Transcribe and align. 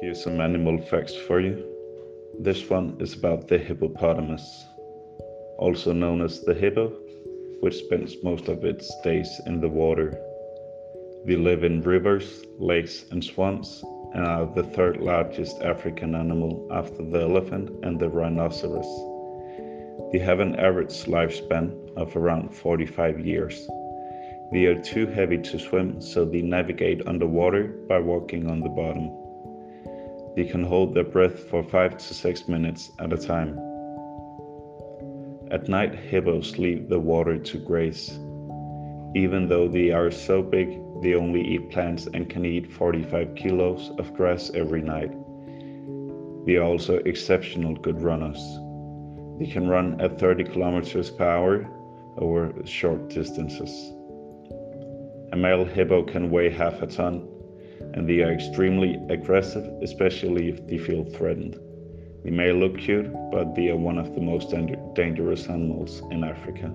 Here's 0.00 0.22
some 0.22 0.40
animal 0.40 0.78
facts 0.78 1.16
for 1.16 1.40
you. 1.40 1.64
This 2.38 2.70
one 2.70 2.96
is 3.00 3.14
about 3.14 3.48
the 3.48 3.58
hippopotamus, 3.58 4.64
also 5.58 5.92
known 5.92 6.22
as 6.22 6.40
the 6.44 6.54
hippo, 6.54 6.92
which 7.62 7.74
spends 7.74 8.22
most 8.22 8.46
of 8.46 8.64
its 8.64 8.88
days 9.02 9.28
in 9.46 9.60
the 9.60 9.68
water. 9.68 10.16
They 11.26 11.34
live 11.34 11.64
in 11.64 11.82
rivers, 11.82 12.44
lakes, 12.60 13.06
and 13.10 13.24
swamps, 13.24 13.82
and 14.14 14.24
are 14.24 14.46
the 14.46 14.62
third 14.62 14.98
largest 14.98 15.60
African 15.62 16.14
animal 16.14 16.68
after 16.70 17.02
the 17.02 17.22
elephant 17.22 17.68
and 17.82 17.98
the 17.98 18.08
rhinoceros. 18.08 18.86
They 20.12 20.20
have 20.20 20.38
an 20.38 20.54
average 20.60 21.06
lifespan 21.06 21.96
of 21.96 22.14
around 22.16 22.54
45 22.54 23.26
years. 23.26 23.68
They 24.52 24.66
are 24.66 24.80
too 24.80 25.08
heavy 25.08 25.38
to 25.38 25.58
swim, 25.58 26.00
so 26.00 26.24
they 26.24 26.42
navigate 26.42 27.08
underwater 27.08 27.64
by 27.88 27.98
walking 27.98 28.48
on 28.48 28.60
the 28.60 28.68
bottom. 28.68 29.27
They 30.38 30.44
can 30.44 30.62
hold 30.62 30.94
their 30.94 31.02
breath 31.02 31.50
for 31.50 31.64
5 31.64 31.98
to 31.98 32.14
6 32.14 32.46
minutes 32.46 32.92
at 33.00 33.12
a 33.12 33.16
time. 33.16 33.58
At 35.50 35.68
night, 35.68 35.96
hippos 35.96 36.58
leave 36.58 36.88
the 36.88 37.00
water 37.00 37.36
to 37.38 37.58
graze. 37.58 38.16
Even 39.16 39.48
though 39.48 39.66
they 39.66 39.90
are 39.90 40.12
so 40.12 40.40
big, 40.40 40.78
they 41.02 41.16
only 41.16 41.44
eat 41.44 41.72
plants 41.72 42.06
and 42.14 42.30
can 42.30 42.44
eat 42.44 42.70
45 42.70 43.34
kilos 43.34 43.90
of 43.98 44.14
grass 44.14 44.52
every 44.54 44.80
night. 44.80 45.10
They 46.46 46.54
are 46.54 46.62
also 46.62 46.98
exceptional 46.98 47.74
good 47.74 48.00
runners. 48.00 48.38
They 49.40 49.50
can 49.50 49.66
run 49.68 50.00
at 50.00 50.20
30 50.20 50.44
kilometers 50.44 51.10
per 51.10 51.28
hour 51.28 51.68
over 52.16 52.54
short 52.64 53.08
distances. 53.08 53.92
A 55.32 55.36
male 55.36 55.64
hippo 55.64 56.04
can 56.04 56.30
weigh 56.30 56.50
half 56.50 56.80
a 56.80 56.86
ton, 56.86 57.26
and 57.94 58.08
they 58.08 58.20
are 58.22 58.32
extremely 58.32 58.98
aggressive, 59.08 59.64
especially 59.82 60.48
if 60.48 60.66
they 60.66 60.78
feel 60.78 61.04
threatened. 61.04 61.58
They 62.24 62.30
may 62.30 62.52
look 62.52 62.78
cute, 62.78 63.12
but 63.30 63.54
they 63.54 63.68
are 63.68 63.76
one 63.76 63.98
of 63.98 64.14
the 64.14 64.20
most 64.20 64.50
dangerous 64.94 65.46
animals 65.48 66.02
in 66.10 66.24
Africa. 66.24 66.72